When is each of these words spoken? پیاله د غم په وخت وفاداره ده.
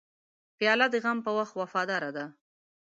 پیاله 0.57 0.87
د 0.91 0.95
غم 1.03 1.17
په 1.25 1.31
وخت 1.37 1.53
وفاداره 1.57 2.09
ده. 2.17 2.25